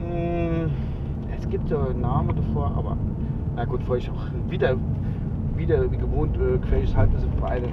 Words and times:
Hm, 0.00 0.70
Es 1.44 1.50
gibt 1.50 1.68
ja 1.68 1.76
einen 1.84 2.00
Namen 2.00 2.34
davor, 2.34 2.72
aber 2.74 2.96
na 3.54 3.66
gut, 3.66 3.80
bevor 3.80 3.98
ich 3.98 4.10
auch 4.10 4.26
wieder, 4.48 4.76
wieder 5.56 5.92
wie 5.92 5.98
gewohnt 5.98 6.38
äh, 6.38 6.56
quäliges 6.56 6.96
Halbwissen 6.96 7.30
verbreite. 7.32 7.68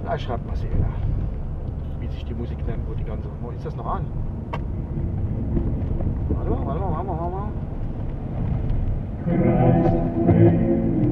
Vielleicht 0.00 0.24
schreibt 0.24 0.46
man 0.46 0.54
es 0.54 0.62
eher, 0.62 0.70
wie 1.98 2.06
sich 2.06 2.24
die 2.24 2.34
Musik 2.34 2.64
nennt, 2.64 2.88
wo 2.88 2.94
die 2.94 3.02
ganze. 3.02 3.26
Wo 3.40 3.50
ist 3.50 3.66
das 3.66 3.74
noch 3.74 3.96
an? 3.96 4.04
Warte 6.28 6.50
mal, 6.50 6.66
warte 6.66 6.80
mal, 6.80 6.92
warte 6.92 7.06
mal, 7.08 7.18
warte 7.18 7.34
mal. 7.34 7.50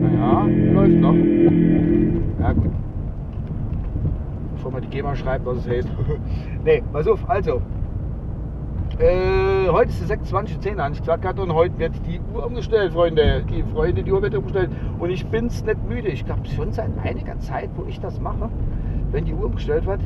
Naja, 0.01 0.47
läuft 0.73 1.01
noch. 1.01 1.15
Ja 2.41 2.53
gut. 2.53 2.71
Bevor 4.55 4.71
man 4.71 4.83
die 4.83 4.89
GEMA 4.89 5.17
schreibt, 5.17 5.45
was 5.45 5.59
es 5.59 5.69
heißt. 5.69 5.89
nee, 6.65 6.81
pass 6.93 7.09
auf, 7.09 7.29
also. 7.29 7.61
Äh, 9.01 9.30
heute 9.73 9.91
ist 9.91 10.09
der 10.09 10.19
26.10. 10.19 10.79
habe 10.79 10.95
ich 10.95 11.01
gesagt 11.01 11.23
gehabt 11.23 11.39
und 11.39 11.53
heute 11.53 11.79
wird 11.79 11.95
die 12.07 12.21
Uhr 12.35 12.47
umgestellt, 12.47 12.93
Freunde. 12.93 13.45
Die 13.49 13.63
Freunde, 13.63 14.03
die 14.03 14.13
Uhr 14.13 14.23
wird 14.23 14.35
umgestellt. 14.35 14.71
Und 14.99 15.11
ich 15.11 15.27
bin 15.27 15.47
es 15.47 15.65
nicht 15.65 15.89
müde. 15.89 16.09
Ich 16.09 16.25
glaube 16.25 16.47
schon 16.47 16.73
seit 16.73 16.91
einiger 17.03 17.39
Zeit, 17.41 17.71
wo 17.77 17.85
ich 17.87 18.01
das 18.01 18.21
mache, 18.21 18.49
wenn 19.13 19.25
die 19.25 19.35
Uhr 19.35 19.45
umgestellt 19.45 19.87
wird, 19.87 20.01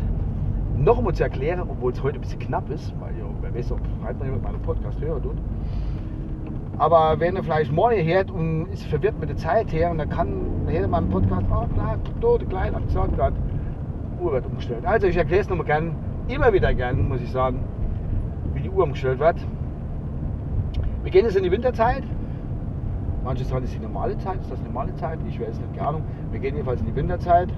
noch 0.77 0.99
einmal 0.99 1.15
zu 1.15 1.23
erklären, 1.23 1.61
obwohl 1.69 1.93
es 1.93 2.03
heute 2.03 2.19
ein 2.19 2.21
bisschen 2.21 2.41
knapp 2.41 2.69
ist, 2.71 2.93
weil 3.01 3.17
ja, 3.17 3.25
wer 3.41 3.55
weiß, 3.55 3.73
ob 3.73 3.81
halt 4.05 4.19
man 4.19 4.29
jemand 4.29 4.45
meinen 4.45 4.63
Podcast 4.63 5.01
hören 5.01 5.23
tut. 5.23 5.37
Aber 6.77 7.21
wenn 7.21 7.37
er 7.37 7.45
vielleicht 7.45 7.71
morgen 7.71 8.05
hört 8.05 8.31
und 8.31 8.67
ist 8.73 8.85
verwirrt 8.87 9.19
mit 9.21 9.29
der 9.29 9.37
Zeit 9.37 9.73
her 9.73 9.91
und 9.91 9.99
dann 9.99 10.09
kann 10.09 10.67
hätte 10.67 10.89
man 10.89 11.05
einen 11.05 11.13
Podcast, 11.13 11.47
ah 11.51 11.67
klar, 11.73 11.99
tote 12.21 12.47
klein, 12.47 12.75
hab 12.75 12.85
gesagt 12.87 13.13
Uhr 14.21 14.33
wird 14.33 14.47
umgestellt. 14.47 14.85
Also 14.85 15.07
ich 15.07 15.17
erkläre 15.17 15.43
es 15.43 15.49
nochmal 15.49 15.67
gern, 15.67 15.95
immer 16.29 16.53
wieder 16.53 16.73
gern, 16.75 17.09
muss 17.09 17.21
ich 17.21 17.31
sagen, 17.31 17.61
Uhr 18.75 18.85
umgestellt 18.85 19.19
wird. 19.19 19.37
Wir 21.03 21.11
gehen 21.11 21.25
jetzt 21.25 21.37
in 21.37 21.43
die 21.45 21.51
Winterzeit. 21.51 22.03
Manche 23.25 23.45
sagen, 23.45 23.62
das 23.62 23.71
ist 23.73 23.79
die 23.81 23.83
normale 23.87 24.19
Zeit, 24.19 24.41
ist 24.41 24.51
das 24.51 24.62
normale 24.62 24.95
Zeit? 24.97 25.19
Ich 25.27 25.41
weiß 25.41 25.59
nicht, 25.59 25.75
keine 25.75 25.89
Ahnung. 25.89 26.03
Wir 26.31 26.41
gehen 26.41 26.55
jedenfalls 26.55 26.81
in 26.81 26.87
die 26.87 26.95
Winterzeit. 26.95 27.49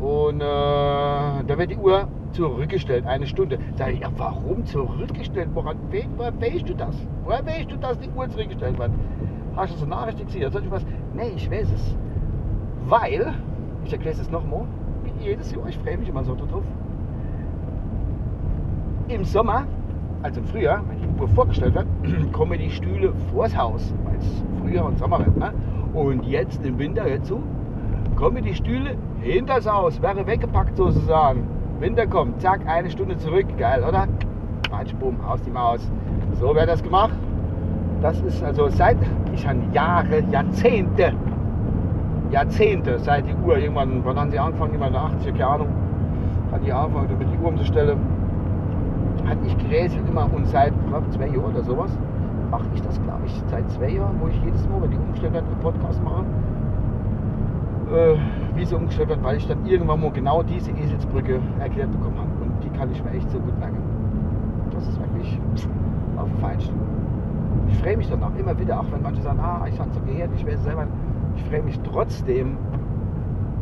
Und 0.00 0.40
äh, 0.40 0.44
da 0.44 1.58
wird 1.58 1.70
die 1.70 1.76
Uhr 1.76 2.06
zurückgestellt, 2.32 3.06
eine 3.06 3.26
Stunde. 3.26 3.58
Sag 3.76 3.92
ich, 3.92 4.00
ja, 4.00 4.08
warum 4.16 4.64
zurückgestellt? 4.64 5.48
Woran 5.54 5.76
we- 5.90 6.04
weißt 6.18 6.68
du 6.68 6.74
das? 6.74 6.96
Woher 7.24 7.44
weißt 7.46 7.70
du, 7.70 7.76
dass 7.76 7.98
die 7.98 8.10
Uhr 8.10 8.28
zurückgestellt 8.28 8.78
wird? 8.78 8.90
Hast 9.54 9.74
du 9.74 9.78
so 9.78 9.86
Nachricht 9.86 10.24
gesehen? 10.24 10.50
Soll 10.50 10.64
ich 10.64 10.70
was? 10.70 10.84
Nee, 11.14 11.32
ich 11.34 11.50
weiß 11.50 11.72
es. 11.72 11.96
Weil, 12.88 13.32
ich 13.84 13.92
erkläre 13.92 14.18
es 14.20 14.30
nochmal, 14.30 14.66
jedes 15.20 15.50
Jahr, 15.52 15.66
ich 15.68 15.78
freue 15.78 15.96
mich 15.96 16.08
immer 16.08 16.24
so 16.24 16.34
drauf. 16.34 16.62
Im 19.08 19.24
Sommer, 19.24 19.64
also 20.26 20.40
im 20.40 20.46
Frühjahr, 20.46 20.82
wenn 20.88 21.00
die 21.00 21.20
Uhr 21.20 21.28
vorgestellt 21.28 21.74
wird, 21.74 21.86
kommen 22.32 22.58
die 22.58 22.70
Stühle 22.70 23.12
vors 23.32 23.56
Haus, 23.56 23.94
weil 24.04 24.16
es 24.16 24.44
Frühjahr 24.60 24.86
und 24.86 24.98
Sommer 24.98 25.20
wird. 25.20 25.36
Ne? 25.36 25.52
Und 25.94 26.24
jetzt 26.26 26.64
im 26.64 26.78
Winter, 26.78 27.08
jetzt 27.08 27.28
so, 27.28 27.40
kommen 28.16 28.42
die 28.42 28.54
Stühle 28.54 28.96
hinters 29.20 29.70
Haus, 29.70 30.02
wäre 30.02 30.26
weggepackt 30.26 30.76
sozusagen. 30.76 31.46
Winter 31.78 32.06
kommt, 32.06 32.40
zack, 32.40 32.66
eine 32.66 32.90
Stunde 32.90 33.16
zurück, 33.18 33.46
geil, 33.56 33.84
oder? 33.86 34.08
Bumm, 34.98 35.20
aus 35.24 35.40
die 35.42 35.50
Maus. 35.50 35.80
So 36.40 36.54
wird 36.54 36.68
das 36.68 36.82
gemacht. 36.82 37.14
Das 38.02 38.20
ist 38.20 38.42
also 38.42 38.68
seit, 38.68 38.96
ich 39.32 39.46
habe 39.46 39.60
Jahre, 39.72 40.22
Jahrzehnte, 40.30 41.12
Jahrzehnte, 42.30 42.98
seit 42.98 43.26
die 43.26 43.34
Uhr 43.46 43.56
irgendwann, 43.56 44.04
wann 44.04 44.18
haben 44.18 44.30
sie 44.30 44.38
angefangen, 44.38 44.74
irgendwann 44.74 45.10
in 45.12 45.18
den 45.18 45.32
80er, 45.32 45.38
keine 45.38 45.46
Ahnung, 45.46 45.68
hat 46.52 46.66
die 46.66 46.72
angefangen, 46.72 47.08
damit 47.08 47.28
die 47.32 47.38
Uhr 47.38 47.48
umzustellen. 47.48 48.15
Hat 49.26 49.38
ich 49.44 49.56
gerätselt 49.58 50.08
immer 50.08 50.32
und 50.32 50.46
seit, 50.46 50.72
glaube, 50.88 51.08
zwei 51.10 51.26
Jahren 51.26 51.52
oder 51.52 51.62
sowas, 51.62 51.90
mache 52.50 52.66
ich 52.74 52.82
das, 52.82 53.00
glaube 53.02 53.22
ich, 53.26 53.42
seit 53.50 53.68
zwei 53.70 53.90
Jahren, 53.90 54.20
wo 54.20 54.28
ich 54.28 54.40
jedes 54.44 54.68
Mal, 54.68 54.80
wenn 54.82 54.90
die 54.90 54.96
umgestellt 54.96 55.32
wird, 55.32 55.44
einen 55.44 55.60
Podcast 55.60 56.02
mache 56.04 56.24
äh, 57.90 58.16
wie 58.54 58.64
sie 58.64 58.74
umgestellt 58.74 59.08
wird, 59.08 59.22
weil 59.22 59.36
ich 59.36 59.46
dann 59.46 59.64
irgendwann 59.66 60.00
mal 60.00 60.10
genau 60.10 60.42
diese 60.42 60.70
Eselsbrücke 60.72 61.40
erklärt 61.60 61.92
bekommen 61.92 62.18
habe. 62.18 62.30
Und 62.42 62.52
die 62.64 62.70
kann 62.76 62.90
ich 62.90 63.02
mir 63.02 63.10
echt 63.10 63.30
so 63.30 63.38
gut 63.38 63.58
merken. 63.58 63.78
Das 64.72 64.86
ist 64.86 64.98
wirklich 65.00 65.38
auf 66.16 66.28
dem 66.28 66.38
Feinsten. 66.38 66.74
Ich 67.68 67.78
freue 67.78 67.96
mich 67.96 68.08
danach 68.08 68.34
immer 68.38 68.58
wieder, 68.58 68.80
auch 68.80 68.90
wenn 68.90 69.02
manche 69.02 69.22
sagen, 69.22 69.40
ah, 69.40 69.66
ich 69.68 69.78
habe 69.78 69.90
so 69.92 70.00
gehört, 70.00 70.30
ich 70.36 70.46
weiß 70.46 70.54
es 70.54 70.64
selber. 70.64 70.86
Ich 71.36 71.44
freue 71.44 71.62
mich 71.62 71.78
trotzdem, 71.80 72.56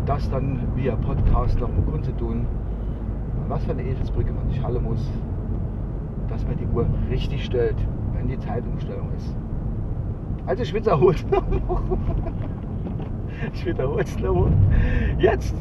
das 0.06 0.28
dann 0.30 0.60
via 0.74 0.96
Podcast 0.96 1.58
noch 1.60 1.68
mal 1.68 1.82
kundzutun. 1.90 2.46
Was 3.48 3.64
für 3.64 3.72
eine 3.72 3.82
Eselsbrücke 3.82 4.32
man 4.32 4.48
sich 4.48 4.62
halten 4.62 4.84
muss, 4.84 5.10
Uhr 6.74 6.86
richtig 7.10 7.44
stellt, 7.44 7.76
wenn 8.14 8.28
die 8.28 8.38
Zeitumstellung 8.38 9.08
ist. 9.16 9.34
Also 10.46 10.62
ich 10.62 10.74
wiederhole 10.74 11.16
ich 13.52 13.66
wiederhole 13.66 14.02
es 14.02 14.18
nochmal. 14.18 14.52
Jetzt 15.18 15.54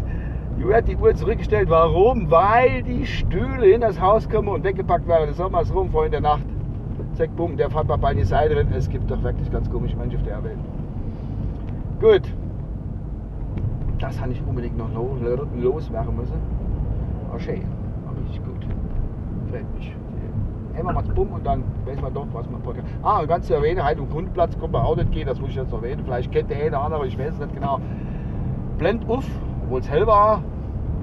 wird 0.57 0.87
die 0.87 0.95
Uhr 0.97 1.13
zurückgestellt. 1.15 1.69
Warum? 1.69 2.29
Weil 2.29 2.83
die 2.83 3.05
Stühle 3.05 3.71
in 3.71 3.81
das 3.81 3.99
Haus 3.99 4.29
kommen 4.29 4.49
und 4.49 4.63
weggepackt 4.63 5.07
werden. 5.07 5.25
Der 5.25 5.33
Sommer 5.33 5.61
ist 5.61 5.73
rum, 5.73 5.89
vor 5.89 6.05
in 6.05 6.11
der 6.11 6.21
Nacht. 6.21 6.43
Zack, 7.13 7.35
bumm, 7.35 7.57
der 7.57 7.69
fährt 7.69 7.87
mal 7.87 7.97
bei 7.97 8.13
die 8.13 8.23
Seite 8.23 8.55
drin. 8.55 8.67
Es 8.75 8.89
gibt 8.89 9.09
doch 9.09 9.21
wirklich 9.23 9.51
ganz 9.51 9.69
komische 9.69 9.95
Menschen 9.95 10.19
auf 10.19 10.25
der 10.25 10.43
Welt. 10.43 10.57
Gut. 12.01 12.33
Das 13.99 14.19
habe 14.19 14.31
ich 14.33 14.41
unbedingt 14.45 14.77
noch 14.77 14.91
lo- 14.93 15.15
lo- 15.21 15.47
loswerden 15.55 16.15
müssen. 16.15 16.35
Schön. 17.37 17.61
Aber 18.07 18.17
richtig 18.19 18.43
gut. 18.43 18.67
Freut 19.49 19.73
mich. 19.75 19.95
Einmal 20.75 20.93
macht's 20.95 21.09
bumm 21.09 21.31
und 21.31 21.45
dann 21.45 21.63
weiß 21.85 22.01
man 22.01 22.13
doch, 22.13 22.25
was 22.33 22.49
man 22.49 22.61
Podcast. 22.61 22.87
Ah, 23.03 23.19
und 23.19 23.27
ganz 23.27 23.47
zu 23.47 23.53
erwähnen, 23.53 23.81
im 23.97 24.09
Grundplatz 24.09 24.57
kommt 24.57 24.73
man 24.73 24.83
auch 24.83 24.95
nicht 24.95 25.11
gehen, 25.11 25.27
das 25.27 25.39
muss 25.39 25.51
ich 25.51 25.55
jetzt 25.55 25.71
erwähnen. 25.71 26.01
Vielleicht 26.03 26.31
kennt 26.31 26.49
der 26.49 26.65
eine 26.65 26.79
andere, 26.79 27.05
ich 27.05 27.17
weiß 27.17 27.33
es 27.35 27.39
nicht 27.39 27.53
genau. 27.53 27.79
Blend 28.77 29.07
auf, 29.07 29.25
obwohl 29.63 29.79
es 29.79 29.89
hell 29.89 30.07
war, 30.07 30.41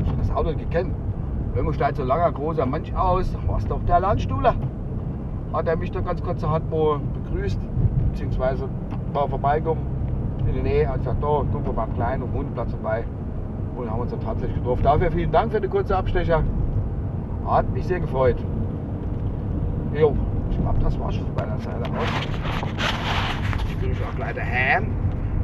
ich 0.02 0.08
habe 0.08 0.18
das 0.18 0.30
Auto 0.30 0.50
nicht 0.50 0.70
gekannt. 0.70 0.94
Wenn 1.54 1.72
steigt 1.72 1.96
so 1.96 2.04
langer, 2.04 2.30
großer 2.32 2.66
Mensch 2.66 2.92
aus, 2.94 3.36
was 3.46 3.66
doch 3.66 3.80
der 3.86 4.00
Landstuhler. 4.00 4.54
Hat 5.52 5.66
er 5.66 5.76
mich 5.76 5.90
dann 5.90 6.04
ganz 6.04 6.22
kurz 6.22 6.40
zur 6.40 6.50
Hand 6.50 6.70
begrüßt, 6.70 7.60
beziehungsweise 8.10 8.68
war 9.12 9.28
vorbeigekommen 9.28 9.84
in 10.46 10.54
der 10.54 10.62
Nähe, 10.62 10.88
hat 10.88 10.98
gesagt, 10.98 11.22
da, 11.22 11.42
guck 11.52 11.66
mal 11.66 11.72
beim 11.72 11.94
Kleinen 11.94 12.22
und 12.22 12.32
Hundeplatz 12.32 12.70
vorbei. 12.70 13.04
Und 13.76 13.90
haben 13.90 14.00
uns 14.00 14.10
dann 14.10 14.20
tatsächlich 14.20 14.58
getroffen. 14.58 14.82
Dafür 14.82 15.10
vielen 15.10 15.32
Dank 15.32 15.52
für 15.52 15.60
den 15.60 15.70
kurzen 15.70 15.94
Abstecher. 15.94 16.42
Hat 17.46 17.70
mich 17.72 17.86
sehr 17.86 18.00
gefreut. 18.00 18.36
Jo, 19.92 20.14
Spaß 20.52 20.66
habe, 20.66 20.78
das 20.78 21.00
war 21.00 21.12
schon 21.12 21.26
von 21.26 21.34
meiner 21.34 21.58
Seite 21.58 21.90
aus. 21.90 22.08
Ich 23.68 23.76
bin 23.76 23.92
auch 23.92 24.16
gleich 24.16 24.34
daheim. 24.34 24.86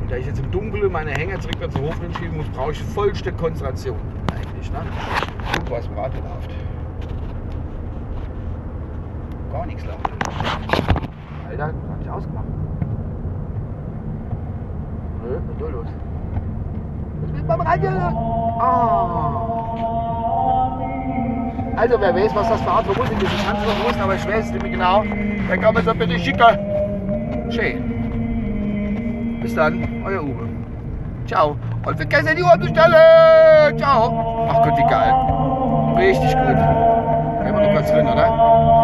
Und 0.00 0.10
da 0.10 0.16
ich 0.16 0.26
jetzt 0.26 0.38
im 0.38 0.50
Dunkeln 0.52 0.93
meine 0.93 1.10
Hänger 1.10 1.40
zurück 1.40 1.56
zur 1.72 1.82
Hof 1.82 1.96
schieben 2.19 2.37
muss, 2.37 2.46
brauche 2.50 2.70
ich 2.70 2.82
vollste 2.82 3.32
Konzentration. 3.32 3.96
Eigentlich, 4.32 4.70
ne? 4.70 4.78
Guck, 5.56 5.70
was 5.70 5.88
gerade 5.88 6.16
läuft. 6.19 6.54
Gar 9.52 9.66
nichts 9.66 9.84
läuft. 9.84 10.10
Alter, 11.49 11.66
hat 11.66 11.99
sich 11.99 12.10
ausgemacht. 12.10 12.46
Nö, 15.25 15.40
was 15.44 15.56
ist 15.56 15.72
los? 15.72 15.87
Was 17.22 17.31
ist 17.38 17.46
beim 17.49 17.60
Radio? 17.62 17.90
Ah. 18.60 20.15
Also, 21.76 22.00
wer 22.00 22.14
weiß, 22.14 22.34
was 22.34 22.49
das 22.49 22.61
für 22.62 22.70
Art 22.70 22.87
von 22.87 22.96
Musik 22.96 23.23
ist, 23.23 23.32
ich 23.32 23.46
kann 23.46 23.56
es 23.56 23.62
noch 23.67 23.87
wussten, 23.87 24.00
aber 24.00 24.14
ich 24.14 24.26
weiß 24.26 24.46
es 24.46 24.52
nicht 24.52 24.62
mehr 24.62 24.73
genau. 24.73 25.05
Dann 25.49 25.61
kann 25.61 25.75
man 25.75 25.87
es 25.87 25.94
bitte 25.94 26.19
schicken. 26.19 26.58
Schön. 27.50 29.38
Bis 29.43 29.55
dann, 29.55 30.02
euer 30.05 30.23
Uwe. 30.23 30.49
Ciao. 31.26 31.56
Und 31.84 31.96
vergesst 31.96 32.25
nicht 32.25 32.38
die 32.38 32.43
Uhr 32.43 32.56
bestellen. 32.56 33.78
Ciao. 33.78 34.49
Ach 34.50 34.62
Gott, 34.64 34.78
wie 34.78 34.88
geil. 34.88 35.14
Richtig 35.96 36.34
gut. 36.34 36.56
Wir 37.44 37.52
noch 37.52 37.73
kurz 37.75 37.93
drin, 37.93 38.06
oder? 38.06 38.75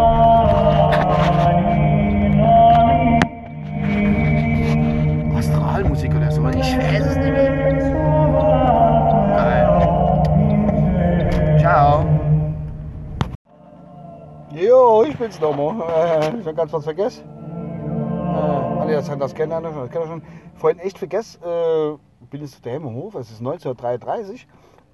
Jo, 14.54 15.02
ich 15.04 15.16
bin's 15.16 15.40
nochmal. 15.40 15.80
Äh, 15.80 16.42
schon 16.42 16.54
ganz 16.54 16.72
was 16.72 16.84
vergessen. 16.84 17.24
Äh, 17.26 18.80
alle, 18.80 18.92
das, 18.94 19.18
das 19.18 19.34
kennen. 19.34 19.62
Das 19.62 19.74
wir 19.74 20.06
schon. 20.06 20.22
Vorhin 20.56 20.78
echt 20.78 20.98
vergessen. 20.98 21.42
Äh, 21.42 21.96
bin 22.30 22.42
jetzt 22.42 22.64
daheim 22.64 22.86
im 22.86 22.94
Hof. 22.94 23.14
Es 23.14 23.30
ist 23.30 23.38
1933 23.38 24.46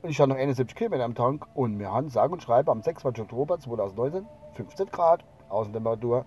und 0.03 0.11
ich 0.11 0.21
habe 0.21 0.31
noch 0.31 0.37
71 0.37 0.77
Kilometer 0.77 1.05
am 1.05 1.15
Tank. 1.15 1.47
Und 1.55 1.79
wir 1.79 1.93
haben 1.93 2.09
sage 2.09 2.33
und 2.33 2.43
schreibe 2.43 2.71
am 2.71 2.83
26. 2.83 3.25
Oktober 3.25 3.59
2019 3.59 4.27
15 4.55 4.87
Grad 4.91 5.25
Außentemperatur. 5.49 6.25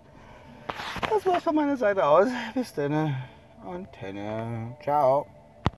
Das 1.09 1.25
war's 1.25 1.43
von 1.43 1.55
meiner 1.55 1.77
Seite 1.77 2.05
aus. 2.05 2.27
Bis 2.53 2.73
dann. 2.73 3.15
Antenne. 3.65 4.75
Ciao. 4.81 5.27